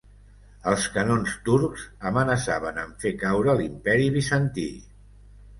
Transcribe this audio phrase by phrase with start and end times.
[0.71, 4.69] Els canons turcs amenaçaven amb fer caure l'imperi bizantí.